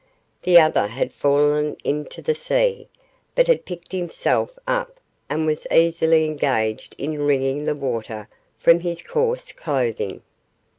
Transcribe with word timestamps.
The 0.41 0.59
other 0.59 0.87
had 0.87 1.13
fallen 1.13 1.77
into 1.83 2.23
the 2.23 2.33
sea, 2.33 2.87
but 3.35 3.45
had 3.45 3.65
picked 3.65 3.91
himself 3.91 4.49
up, 4.67 4.99
and 5.29 5.45
was 5.45 5.67
busily 5.69 6.25
engaged 6.25 6.95
in 6.97 7.19
wringing 7.23 7.65
the 7.65 7.75
water 7.75 8.27
from 8.57 8.79
his 8.79 9.03
coarse 9.03 9.51
clothing. 9.51 10.23